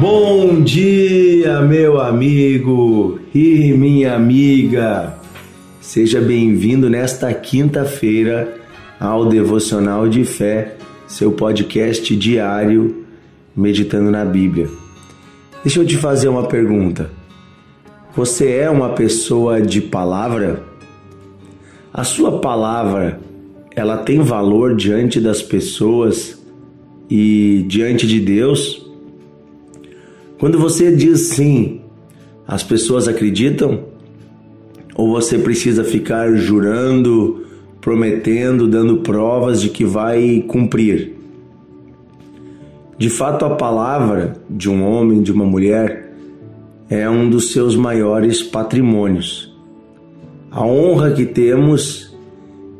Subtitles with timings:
[0.00, 5.18] Bom dia, meu amigo e minha amiga.
[5.78, 8.56] Seja bem-vindo nesta quinta-feira
[8.98, 13.04] ao Devocional de Fé, seu podcast diário
[13.54, 14.70] meditando na Bíblia.
[15.62, 17.10] Deixa eu te fazer uma pergunta.
[18.16, 20.64] Você é uma pessoa de palavra?
[21.92, 23.20] A sua palavra,
[23.76, 26.42] ela tem valor diante das pessoas
[27.10, 28.89] e diante de Deus?
[30.40, 31.82] Quando você diz sim,
[32.48, 33.80] as pessoas acreditam?
[34.94, 37.44] Ou você precisa ficar jurando,
[37.78, 41.14] prometendo, dando provas de que vai cumprir?
[42.96, 46.10] De fato, a palavra de um homem, de uma mulher,
[46.88, 49.54] é um dos seus maiores patrimônios.
[50.50, 52.16] A honra que temos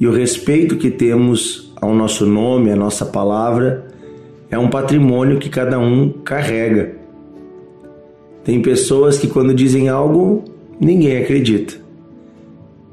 [0.00, 3.86] e o respeito que temos ao nosso nome, à nossa palavra,
[4.50, 7.03] é um patrimônio que cada um carrega.
[8.44, 10.44] Tem pessoas que, quando dizem algo,
[10.78, 11.74] ninguém acredita.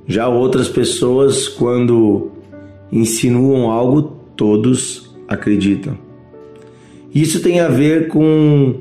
[0.07, 2.31] Já outras pessoas, quando
[2.91, 5.97] insinuam algo, todos acreditam.
[7.13, 8.75] Isso tem a ver com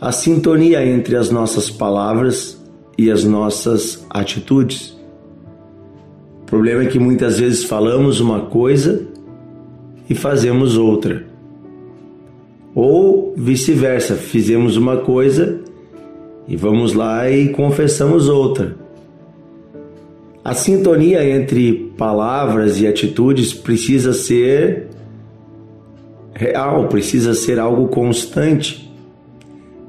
[0.00, 2.64] a sintonia entre as nossas palavras
[2.96, 4.96] e as nossas atitudes.
[6.42, 9.06] O problema é que muitas vezes falamos uma coisa
[10.08, 11.26] e fazemos outra.
[12.74, 15.60] Ou vice-versa, fizemos uma coisa
[16.48, 18.76] e vamos lá e confessamos outra.
[20.44, 24.86] A sintonia entre palavras e atitudes precisa ser
[26.32, 28.88] real, precisa ser algo constante.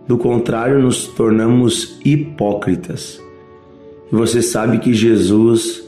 [0.08, 3.22] Do contrário, nos tornamos hipócritas.
[4.12, 5.84] E você sabe que Jesus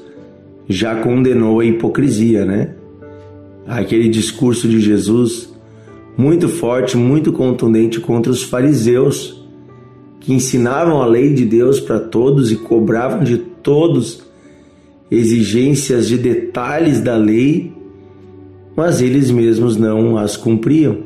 [0.68, 2.76] já condenou a hipocrisia, né?
[3.66, 5.52] Aquele discurso de Jesus
[6.16, 9.39] muito forte, muito contundente contra os fariseus
[10.30, 14.22] que ensinavam a lei de Deus para todos e cobravam de todos
[15.10, 17.74] exigências de detalhes da lei,
[18.76, 20.98] mas eles mesmos não as cumpriam.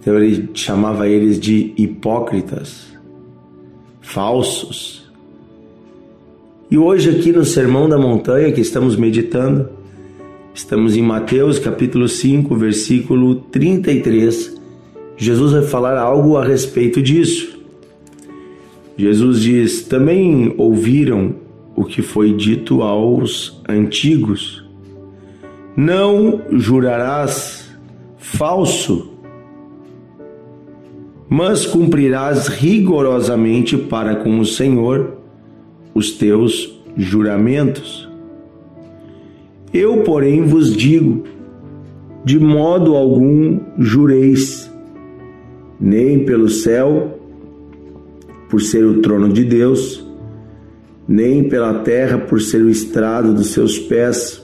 [0.00, 2.84] Então ele chamava eles de hipócritas,
[4.00, 5.08] falsos.
[6.68, 9.68] E hoje, aqui no Sermão da Montanha que estamos meditando,
[10.52, 14.60] estamos em Mateus capítulo 5, versículo 33.
[15.16, 17.53] Jesus vai falar algo a respeito disso.
[18.96, 21.34] Jesus diz: Também ouviram
[21.74, 24.64] o que foi dito aos antigos:
[25.76, 27.76] Não jurarás
[28.16, 29.10] falso,
[31.28, 35.18] mas cumprirás rigorosamente para com o Senhor
[35.94, 38.08] os teus juramentos.
[39.72, 41.24] Eu, porém, vos digo:
[42.24, 44.72] de modo algum jureis,
[45.80, 47.18] nem pelo céu,
[48.54, 50.08] por ser o trono de Deus,
[51.08, 54.40] nem pela terra por ser o estrado dos seus pés,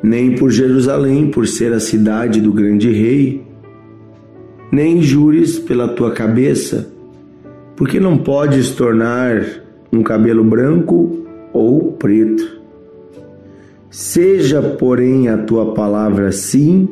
[0.00, 3.44] nem por Jerusalém por ser a cidade do grande rei,
[4.70, 6.88] nem jures pela tua cabeça,
[7.74, 9.44] porque não podes tornar
[9.92, 12.60] um cabelo branco ou preto.
[13.90, 16.90] Seja, porém, a tua palavra sim,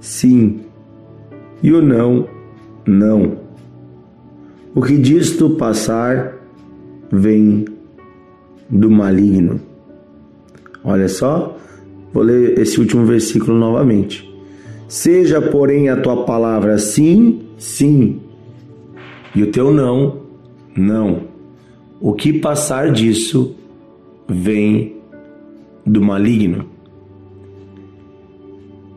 [0.00, 0.58] sim,
[1.62, 2.26] e o não,
[2.84, 3.49] não
[4.74, 6.36] o que disto passar
[7.10, 7.64] vem
[8.68, 9.60] do maligno.
[10.84, 11.56] Olha só,
[12.12, 14.28] vou ler esse último versículo novamente.
[14.88, 18.20] Seja, porém, a tua palavra sim, sim,
[19.34, 20.22] e o teu não,
[20.76, 21.22] não.
[22.00, 23.54] O que passar disso
[24.28, 24.96] vem
[25.84, 26.66] do maligno.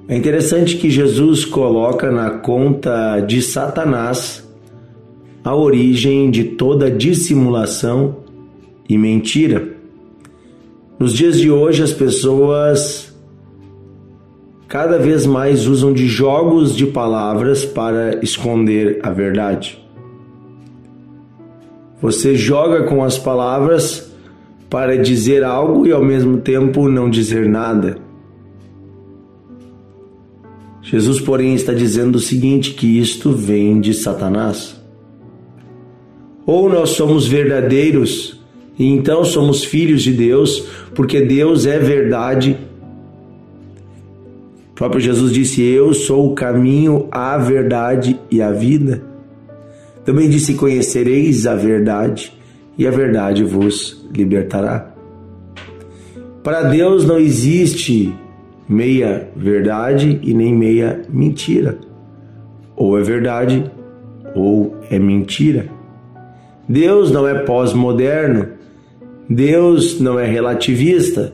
[0.08, 4.43] É interessante que Jesus coloca na conta de Satanás
[5.44, 8.18] a origem de toda dissimulação
[8.88, 9.74] e mentira.
[10.98, 13.14] Nos dias de hoje, as pessoas
[14.68, 19.80] cada vez mais usam de jogos de palavras para esconder a verdade.
[22.02, 24.12] Você joga com as palavras
[24.70, 27.98] para dizer algo e ao mesmo tempo não dizer nada.
[30.82, 34.83] Jesus, porém, está dizendo o seguinte: que isto vem de Satanás.
[36.46, 38.44] Ou nós somos verdadeiros
[38.78, 42.58] e então somos filhos de Deus, porque Deus é verdade.
[44.72, 49.04] O próprio Jesus disse: Eu sou o caminho, a verdade e a vida.
[50.04, 52.34] Também disse: Conhecereis a verdade,
[52.78, 54.92] e a verdade vos libertará.
[56.44, 58.14] Para Deus não existe
[58.68, 61.78] meia verdade e nem meia mentira.
[62.76, 63.64] Ou é verdade
[64.36, 65.68] ou é mentira.
[66.68, 68.48] Deus não é pós-moderno,
[69.30, 71.34] Deus não é relativista.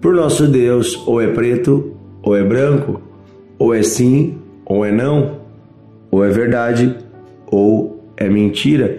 [0.00, 1.92] Por nosso Deus, ou é preto
[2.22, 3.00] ou é branco,
[3.58, 5.38] ou é sim ou é não,
[6.10, 6.94] ou é verdade
[7.46, 8.98] ou é mentira.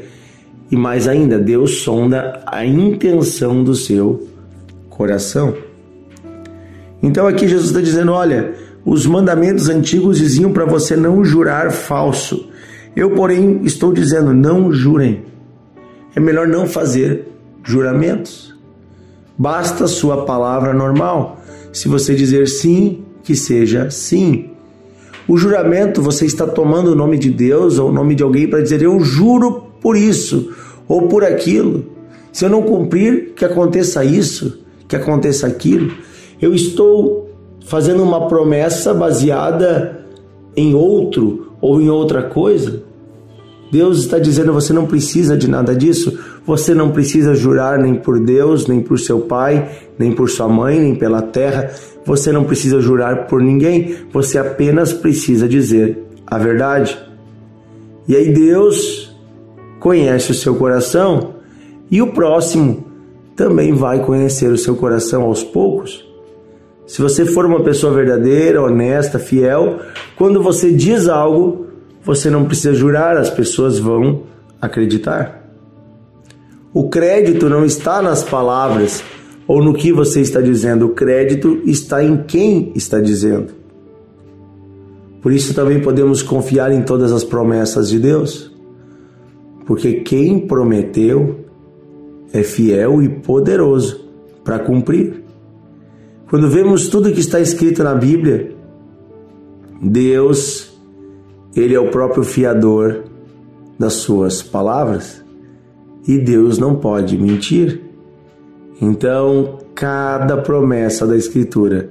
[0.71, 4.27] E mais ainda, Deus sonda a intenção do seu
[4.89, 5.55] coração.
[7.01, 8.53] Então aqui Jesus está dizendo: olha,
[8.85, 12.48] os mandamentos antigos diziam para você não jurar falso.
[12.95, 15.23] Eu, porém, estou dizendo: não jurem.
[16.15, 17.27] É melhor não fazer
[17.63, 18.55] juramentos.
[19.37, 21.39] Basta sua palavra normal.
[21.71, 24.49] Se você dizer sim, que seja sim.
[25.27, 28.61] O juramento, você está tomando o nome de Deus ou o nome de alguém para
[28.61, 30.51] dizer eu juro por isso
[30.87, 31.85] ou por aquilo.
[32.31, 35.93] Se eu não cumprir, que aconteça isso, que aconteça aquilo.
[36.41, 37.29] Eu estou
[37.65, 40.03] fazendo uma promessa baseada
[40.55, 42.83] em outro ou em outra coisa.
[43.71, 48.19] Deus está dizendo: você não precisa de nada disso, você não precisa jurar nem por
[48.19, 51.71] Deus, nem por seu pai, nem por sua mãe, nem pela terra,
[52.05, 56.97] você não precisa jurar por ninguém, você apenas precisa dizer a verdade.
[58.07, 59.15] E aí Deus
[59.79, 61.35] conhece o seu coração
[61.91, 62.85] e o próximo
[63.35, 66.08] também vai conhecer o seu coração aos poucos.
[66.89, 69.79] Se você for uma pessoa verdadeira, honesta, fiel,
[70.17, 71.67] quando você diz algo,
[72.03, 74.23] você não precisa jurar, as pessoas vão
[74.59, 75.47] acreditar.
[76.73, 79.03] O crédito não está nas palavras
[79.47, 83.53] ou no que você está dizendo, o crédito está em quem está dizendo.
[85.21, 88.51] Por isso também podemos confiar em todas as promessas de Deus,
[89.67, 91.45] porque quem prometeu
[92.33, 94.09] é fiel e poderoso
[94.43, 95.28] para cumprir.
[96.29, 98.51] Quando vemos tudo que está escrito na Bíblia,
[99.81, 100.69] Deus
[101.55, 103.03] ele é o próprio fiador
[103.77, 105.23] das suas palavras
[106.07, 107.81] e Deus não pode mentir.
[108.81, 111.89] Então, cada promessa da Escritura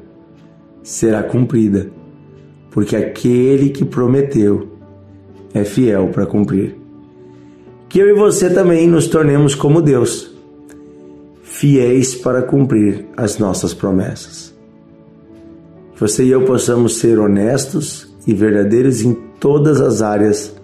[0.83, 1.91] será cumprida,
[2.71, 4.69] porque aquele que prometeu
[5.53, 6.77] é fiel para cumprir.
[7.89, 10.38] Que eu e você também nos tornemos como Deus,
[11.59, 14.55] fiéis para cumprir as nossas promessas.
[15.93, 20.55] Que você e eu possamos ser honestos e verdadeiros em todas as áreas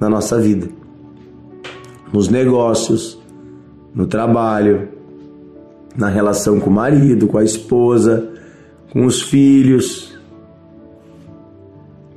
[0.00, 0.66] da nossa vida.
[2.12, 3.22] Nos negócios,
[3.94, 4.88] no trabalho,
[5.96, 8.28] na relação com o marido, com a esposa,
[8.92, 10.12] com os filhos.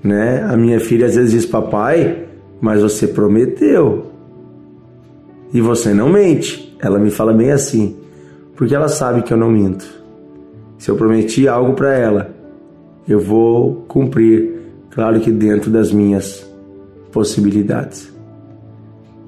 [0.03, 0.41] Né?
[0.49, 2.25] A minha filha às vezes diz: Papai,
[2.59, 4.07] mas você prometeu.
[5.53, 6.75] E você não mente.
[6.79, 7.95] Ela me fala bem assim,
[8.55, 9.85] porque ela sabe que eu não minto.
[10.77, 12.35] Se eu prometi algo para ela,
[13.07, 14.55] eu vou cumprir
[14.89, 16.49] claro que dentro das minhas
[17.11, 18.13] possibilidades.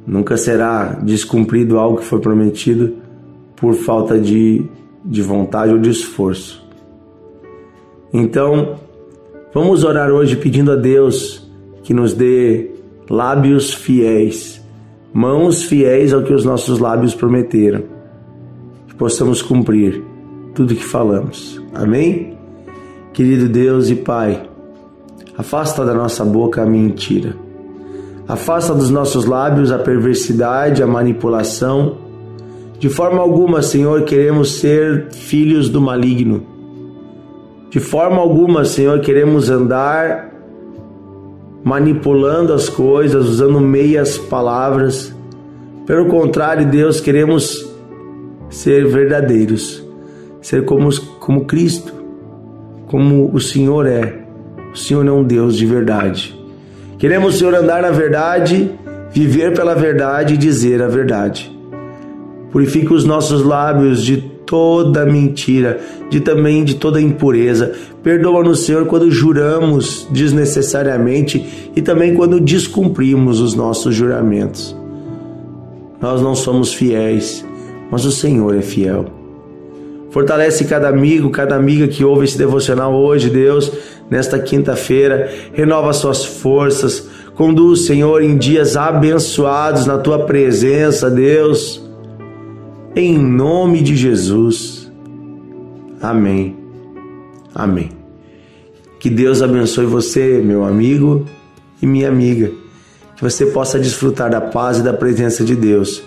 [0.06, 2.96] Nunca será descumprido algo que foi prometido
[3.56, 4.66] por falta de,
[5.04, 6.66] de vontade ou de esforço.
[8.14, 8.78] Então,
[9.54, 11.46] vamos orar hoje pedindo a Deus
[11.84, 12.72] que nos dê
[13.10, 14.62] lábios fiéis,
[15.14, 17.84] mãos fiéis ao que os nossos lábios prometeram,
[18.98, 20.04] possamos cumprir
[20.54, 21.62] tudo que falamos.
[21.74, 22.38] Amém?
[23.14, 24.48] Querido Deus e Pai,
[25.38, 27.36] Afasta da nossa boca a mentira.
[28.28, 32.00] Afasta dos nossos lábios a perversidade, a manipulação.
[32.80, 36.44] De forma alguma, Senhor, queremos ser filhos do maligno.
[37.69, 40.33] De forma alguma, Senhor, queremos andar
[41.64, 45.16] manipulando as coisas, usando meias palavras.
[45.86, 47.67] Pelo contrário, Deus, queremos
[48.49, 49.83] ser verdadeiros,
[50.42, 50.89] ser como,
[51.19, 51.94] como Cristo,
[52.87, 54.21] como o Senhor é.
[54.73, 56.37] O Senhor é um Deus de verdade.
[56.97, 58.71] Queremos, Senhor, andar na verdade,
[59.11, 61.51] viver pela verdade e dizer a verdade.
[62.51, 67.73] Purifica os nossos lábios de toda mentira, de também de toda impureza.
[68.01, 74.75] Perdoa-nos, Senhor, quando juramos desnecessariamente e também quando descumprimos os nossos juramentos.
[76.01, 77.45] Nós não somos fiéis,
[77.92, 79.06] mas o Senhor é fiel.
[80.10, 83.72] Fortalece cada amigo, cada amiga que ouve esse devocional hoje, Deus,
[84.10, 85.32] nesta quinta-feira.
[85.54, 87.08] Renova suas forças.
[87.36, 91.84] Conduz, Senhor, em dias abençoados na tua presença, Deus.
[92.96, 94.92] Em nome de Jesus.
[96.02, 96.56] Amém.
[97.54, 97.92] Amém.
[99.00, 101.26] Que Deus abençoe você, meu amigo
[101.82, 102.50] e minha amiga.
[103.16, 106.02] Que você possa desfrutar da paz e da presença de Deus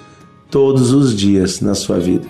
[0.50, 2.26] todos os dias na sua vida.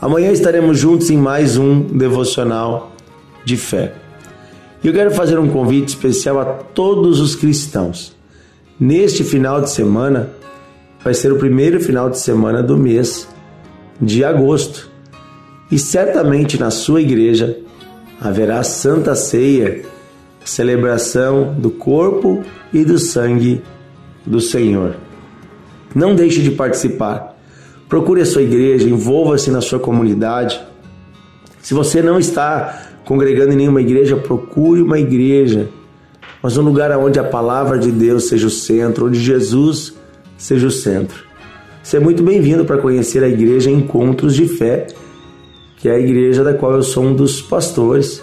[0.00, 2.92] Amanhã estaremos juntos em mais um devocional
[3.44, 3.94] de fé.
[4.82, 8.16] E eu quero fazer um convite especial a todos os cristãos.
[8.78, 10.30] neste final de semana
[11.02, 13.26] vai ser o primeiro final de semana do mês
[14.00, 14.88] de agosto.
[15.70, 17.58] E certamente na sua igreja
[18.20, 19.82] haverá Santa Ceia,
[20.44, 23.62] celebração do corpo e do sangue
[24.24, 24.96] do Senhor.
[25.94, 27.37] Não deixe de participar.
[27.88, 30.60] Procure a sua igreja, envolva-se na sua comunidade.
[31.62, 35.70] Se você não está congregando em nenhuma igreja, procure uma igreja,
[36.42, 39.94] mas um lugar onde a palavra de Deus seja o centro, onde Jesus
[40.36, 41.24] seja o centro.
[41.82, 44.88] Você é muito bem-vindo para conhecer a igreja Encontros de Fé,
[45.78, 48.22] que é a igreja da qual eu sou um dos pastores.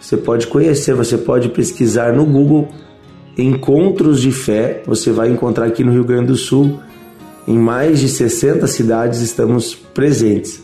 [0.00, 2.68] Você pode conhecer, você pode pesquisar no Google
[3.36, 6.78] Encontros de Fé, você vai encontrar aqui no Rio Grande do Sul.
[7.46, 10.62] Em mais de 60 cidades estamos presentes.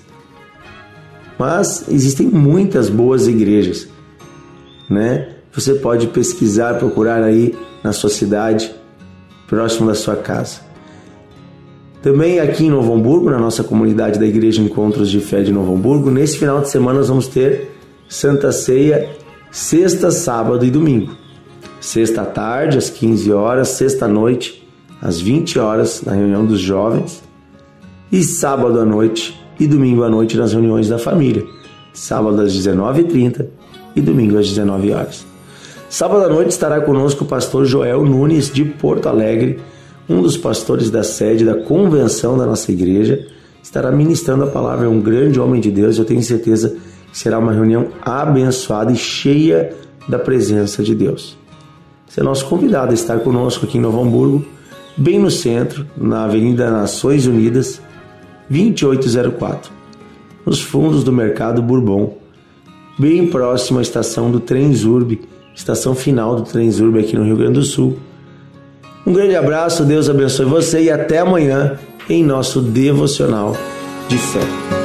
[1.38, 3.88] Mas existem muitas boas igrejas,
[4.88, 5.37] né?
[5.52, 8.75] Você pode pesquisar, procurar aí na sua cidade,
[9.49, 10.60] próximo da sua casa.
[12.02, 15.75] Também aqui em Novo Hamburgo, na nossa comunidade da Igreja Encontros de Fé de Novo
[15.75, 17.70] Hamburgo, nesse final de semana nós vamos ter
[18.08, 19.08] Santa Ceia
[19.50, 21.12] sexta, sábado e domingo.
[21.80, 24.66] Sexta tarde, às 15 horas, sexta noite,
[25.00, 27.23] às 20 horas, na reunião dos jovens,
[28.11, 31.45] e sábado à noite e domingo à noite nas reuniões da família.
[31.92, 33.47] Sábado às 19h30
[33.97, 35.26] e domingo às 19 horas.
[35.88, 39.59] Sábado à noite estará conosco o pastor Joel Nunes de Porto Alegre
[40.11, 43.28] um dos pastores da sede da convenção da nossa igreja,
[43.62, 44.87] estará ministrando a palavra.
[44.87, 45.99] É um grande homem de Deus.
[45.99, 46.76] Eu tenho certeza
[47.12, 49.73] que será uma reunião abençoada e cheia
[50.09, 51.38] da presença de Deus.
[52.09, 54.45] Você é nosso convidado a estar conosco aqui em Novo Hamburgo,
[54.97, 57.80] bem no centro, na Avenida Nações Unidas,
[58.49, 59.70] 2804,
[60.44, 62.18] nos fundos do Mercado Bourbon,
[62.99, 65.20] bem próximo à estação do Trenzurb,
[65.54, 67.99] estação final do Trenzurb aqui no Rio Grande do Sul
[69.06, 71.78] um grande abraço, Deus abençoe você e até amanhã
[72.09, 73.56] em nosso devocional
[74.09, 74.79] de fé.